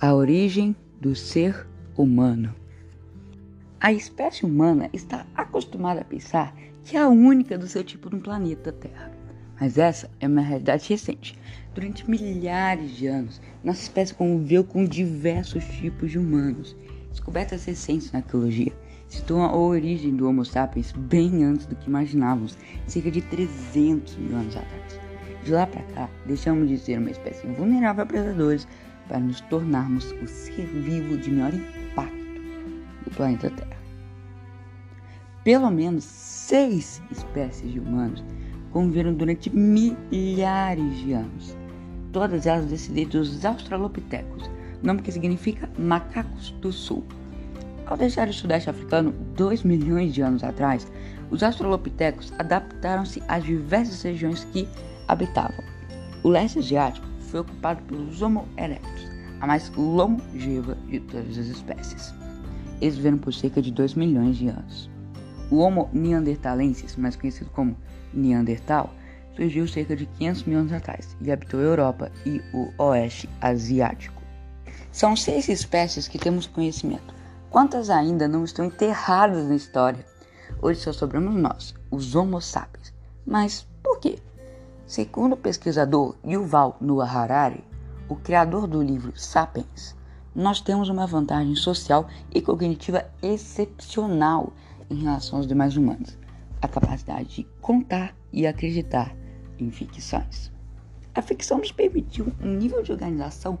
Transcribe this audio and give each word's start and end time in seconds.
A 0.00 0.14
origem 0.14 0.76
do 1.00 1.16
ser 1.16 1.66
humano. 1.96 2.54
A 3.80 3.92
espécie 3.92 4.46
humana 4.46 4.88
está 4.92 5.26
acostumada 5.34 6.02
a 6.02 6.04
pensar 6.04 6.54
que 6.84 6.96
é 6.96 7.00
a 7.00 7.08
única 7.08 7.58
do 7.58 7.66
seu 7.66 7.82
tipo 7.82 8.08
no 8.08 8.20
planeta 8.20 8.70
Terra. 8.70 9.10
Mas 9.60 9.76
essa 9.76 10.08
é 10.20 10.28
uma 10.28 10.40
realidade 10.40 10.88
recente. 10.88 11.36
Durante 11.74 12.08
milhares 12.08 12.92
de 12.92 13.08
anos, 13.08 13.40
nossa 13.64 13.82
espécie 13.82 14.14
conviveu 14.14 14.62
com 14.62 14.84
diversos 14.84 15.64
tipos 15.64 16.12
de 16.12 16.18
humanos. 16.20 16.76
Descobertas 17.10 17.64
recentes 17.64 18.12
na 18.12 18.20
arqueologia 18.20 18.72
situam 19.08 19.42
a 19.42 19.56
origem 19.56 20.14
do 20.14 20.28
Homo 20.28 20.44
sapiens 20.44 20.92
bem 20.92 21.42
antes 21.42 21.66
do 21.66 21.74
que 21.74 21.88
imaginávamos, 21.88 22.56
cerca 22.86 23.10
de 23.10 23.20
300 23.20 24.16
mil 24.16 24.36
anos 24.36 24.56
atrás. 24.56 25.00
De 25.44 25.50
lá 25.50 25.66
para 25.66 25.82
cá, 25.82 26.08
deixamos 26.24 26.68
de 26.68 26.78
ser 26.78 27.00
uma 27.00 27.10
espécie 27.10 27.48
vulnerável 27.48 28.04
a 28.04 28.06
predadores 28.06 28.68
para 29.08 29.18
nos 29.18 29.40
tornarmos 29.42 30.14
o 30.22 30.26
ser 30.26 30.66
vivo 30.66 31.16
de 31.16 31.30
maior 31.30 31.54
impacto 31.54 32.40
do 33.04 33.10
planeta 33.10 33.50
Terra. 33.50 33.78
Pelo 35.42 35.70
menos 35.70 36.04
seis 36.04 37.02
espécies 37.10 37.72
de 37.72 37.80
humanos 37.80 38.22
conviveram 38.70 39.14
durante 39.14 39.50
milhares 39.50 40.98
de 40.98 41.14
anos. 41.14 41.56
Todas 42.12 42.46
elas 42.46 42.66
descendentes 42.66 43.30
dos 43.30 43.44
Australopithecus, 43.44 44.50
nome 44.82 45.02
que 45.02 45.12
significa 45.12 45.68
macacos 45.78 46.50
do 46.60 46.70
sul. 46.70 47.02
Ao 47.86 47.96
deixar 47.96 48.28
o 48.28 48.32
sudeste 48.32 48.68
africano 48.68 49.12
dois 49.34 49.62
milhões 49.62 50.12
de 50.12 50.20
anos 50.20 50.44
atrás, 50.44 50.86
os 51.30 51.42
Australopithecus 51.42 52.32
adaptaram-se 52.38 53.22
às 53.28 53.42
diversas 53.44 54.02
regiões 54.02 54.44
que 54.44 54.68
habitavam. 55.06 55.64
O 56.22 56.28
leste 56.28 56.58
asiático 56.58 57.07
foi 57.28 57.40
ocupado 57.40 57.82
pelos 57.82 58.20
Homo 58.22 58.46
erectus, 58.56 59.08
a 59.40 59.46
mais 59.46 59.70
longeva 59.76 60.74
de 60.88 61.00
todas 61.00 61.38
as 61.38 61.46
espécies. 61.46 62.14
Eles 62.80 62.96
viveram 62.96 63.18
por 63.18 63.32
cerca 63.32 63.60
de 63.60 63.70
2 63.70 63.94
milhões 63.94 64.36
de 64.36 64.48
anos. 64.48 64.90
O 65.50 65.58
Homo 65.58 65.88
neanderthalensis, 65.92 66.96
mais 66.96 67.16
conhecido 67.16 67.50
como 67.50 67.76
Neandertal, 68.12 68.92
surgiu 69.34 69.68
cerca 69.68 69.94
de 69.94 70.06
500 70.06 70.42
mil 70.44 70.58
anos 70.58 70.72
atrás 70.72 71.16
e 71.20 71.30
habitou 71.30 71.60
a 71.60 71.64
Europa 71.64 72.12
e 72.26 72.42
o 72.52 72.70
Oeste 72.82 73.28
Asiático. 73.40 74.20
São 74.90 75.14
seis 75.14 75.48
espécies 75.48 76.08
que 76.08 76.18
temos 76.18 76.46
conhecimento. 76.46 77.14
Quantas 77.50 77.88
ainda 77.88 78.26
não 78.26 78.44
estão 78.44 78.64
enterradas 78.64 79.48
na 79.48 79.54
história? 79.54 80.04
Hoje 80.60 80.80
só 80.80 80.92
sobramos 80.92 81.34
nós, 81.34 81.74
os 81.90 82.14
Homo 82.14 82.40
sapiens. 82.40 82.92
Mas? 83.24 83.66
Segundo 84.88 85.34
o 85.34 85.36
pesquisador 85.36 86.16
Yuval 86.26 86.78
Noah 86.80 87.12
Harari, 87.12 87.62
o 88.08 88.16
criador 88.16 88.66
do 88.66 88.82
livro 88.82 89.12
Sapiens, 89.14 89.94
nós 90.34 90.62
temos 90.62 90.88
uma 90.88 91.06
vantagem 91.06 91.54
social 91.56 92.08
e 92.34 92.40
cognitiva 92.40 93.04
excepcional 93.22 94.50
em 94.88 95.02
relação 95.02 95.36
aos 95.36 95.46
demais 95.46 95.76
humanos: 95.76 96.16
a 96.62 96.66
capacidade 96.66 97.28
de 97.28 97.44
contar 97.60 98.16
e 98.32 98.46
acreditar 98.46 99.14
em 99.58 99.70
ficções. 99.70 100.50
A 101.14 101.20
ficção 101.20 101.58
nos 101.58 101.70
permitiu 101.70 102.32
um 102.42 102.54
nível 102.54 102.82
de 102.82 102.90
organização 102.90 103.58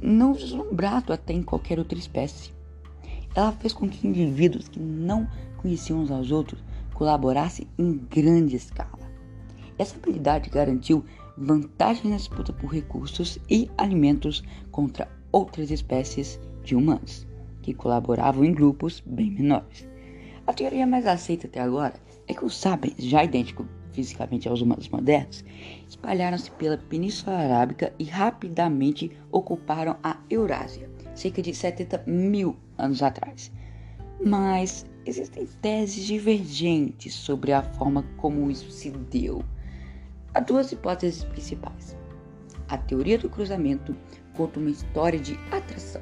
não 0.00 0.32
vislumbrado 0.32 1.12
até 1.12 1.32
em 1.32 1.42
qualquer 1.42 1.80
outra 1.80 1.98
espécie. 1.98 2.52
Ela 3.34 3.50
fez 3.50 3.72
com 3.72 3.88
que 3.88 4.06
indivíduos 4.06 4.68
que 4.68 4.78
não 4.78 5.26
conheciam 5.56 5.98
uns 5.98 6.12
aos 6.12 6.30
outros 6.30 6.62
colaborassem 6.94 7.66
em 7.76 7.94
grande 7.98 8.54
escala. 8.54 9.01
Essa 9.82 9.96
habilidade 9.96 10.48
garantiu 10.48 11.04
vantagem 11.36 12.08
na 12.08 12.16
disputa 12.16 12.52
por 12.52 12.68
recursos 12.68 13.36
e 13.50 13.68
alimentos 13.76 14.40
contra 14.70 15.10
outras 15.32 15.72
espécies 15.72 16.38
de 16.62 16.76
humanos, 16.76 17.26
que 17.62 17.74
colaboravam 17.74 18.44
em 18.44 18.54
grupos 18.54 19.02
bem 19.04 19.32
menores. 19.32 19.84
A 20.46 20.52
teoria 20.52 20.86
mais 20.86 21.04
aceita 21.04 21.48
até 21.48 21.58
agora 21.58 21.94
é 22.28 22.32
que 22.32 22.44
os 22.44 22.56
sapiens, 22.56 22.94
já 22.96 23.24
idênticos 23.24 23.66
fisicamente 23.90 24.48
aos 24.48 24.60
humanos 24.60 24.88
modernos, 24.88 25.44
espalharam-se 25.88 26.52
pela 26.52 26.78
Península 26.78 27.34
Arábica 27.34 27.92
e 27.98 28.04
rapidamente 28.04 29.10
ocuparam 29.32 29.96
a 30.00 30.16
Eurásia, 30.30 30.88
cerca 31.12 31.42
de 31.42 31.52
70 31.52 32.04
mil 32.06 32.56
anos 32.78 33.02
atrás. 33.02 33.50
Mas 34.24 34.86
existem 35.04 35.44
teses 35.60 36.04
divergentes 36.04 37.14
sobre 37.14 37.52
a 37.52 37.64
forma 37.64 38.04
como 38.18 38.48
isso 38.48 38.70
se 38.70 38.88
deu. 38.88 39.42
Há 40.34 40.40
duas 40.40 40.72
hipóteses 40.72 41.24
principais. 41.24 41.94
A 42.66 42.78
teoria 42.78 43.18
do 43.18 43.28
cruzamento 43.28 43.94
conta 44.34 44.58
uma 44.58 44.70
história 44.70 45.18
de 45.18 45.38
atração. 45.50 46.00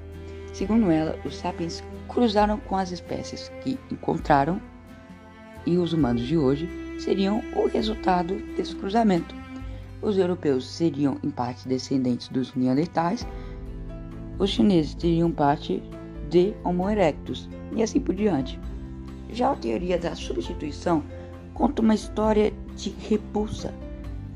Segundo 0.52 0.88
ela, 0.88 1.18
os 1.24 1.36
sapiens 1.36 1.82
cruzaram 2.06 2.56
com 2.58 2.76
as 2.76 2.92
espécies 2.92 3.50
que 3.60 3.76
encontraram 3.90 4.60
e 5.66 5.78
os 5.78 5.92
humanos 5.92 6.22
de 6.22 6.36
hoje 6.38 6.68
seriam 7.00 7.42
o 7.56 7.66
resultado 7.66 8.36
desse 8.56 8.76
cruzamento. 8.76 9.34
Os 10.00 10.16
europeus 10.16 10.64
seriam 10.64 11.18
em 11.24 11.30
parte 11.30 11.66
descendentes 11.66 12.28
dos 12.28 12.54
neandertais, 12.54 13.26
os 14.38 14.50
chineses 14.50 14.94
teriam 14.94 15.32
parte 15.32 15.82
de 16.28 16.54
Homo 16.62 16.88
erectus 16.88 17.48
e 17.74 17.82
assim 17.82 17.98
por 17.98 18.14
diante. 18.14 18.60
Já 19.28 19.50
a 19.50 19.56
teoria 19.56 19.98
da 19.98 20.14
substituição 20.14 21.02
conta 21.52 21.82
uma 21.82 21.94
história 21.96 22.52
de 22.76 22.90
repulsa 23.08 23.74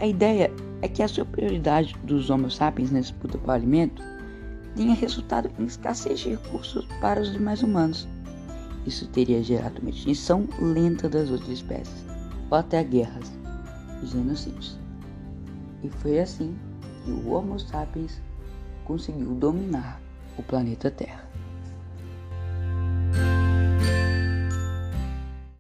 a 0.01 0.07
ideia 0.07 0.51
é 0.83 0.89
que 0.89 1.03
a 1.03 1.09
superioridade 1.09 1.95
dos 2.05 2.29
Homo 2.29 2.51
sapiens 2.51 2.91
na 2.91 3.01
disputa 3.01 3.39
por 3.39 3.51
alimento 3.51 4.03
tenha 4.75 4.95
resultado 4.95 5.51
em 5.59 5.65
escassez 5.65 6.21
de 6.21 6.31
recursos 6.31 6.87
para 7.01 7.21
os 7.21 7.33
demais 7.33 7.63
humanos. 7.63 8.09
Isso 8.87 9.07
teria 9.09 9.43
gerado 9.43 9.81
uma 9.81 9.91
extinção 9.91 10.47
lenta 10.61 11.09
das 11.09 11.31
outras 11.31 11.51
espécies, 11.51 12.05
ou 12.51 12.59
até 12.59 12.83
guerras 12.83 13.33
e 14.03 14.07
genocídios. 14.07 14.79
E 15.83 15.89
foi 15.89 16.19
assim 16.21 16.55
que 17.05 17.11
o 17.11 17.31
Homo 17.31 17.59
sapiens 17.59 18.21
conseguiu 18.85 19.35
dominar 19.35 20.01
o 20.37 20.43
planeta 20.43 20.91
Terra. 20.91 21.29